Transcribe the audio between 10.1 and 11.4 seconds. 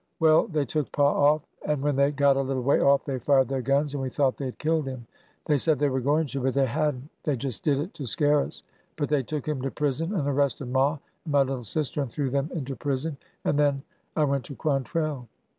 and arrested ma and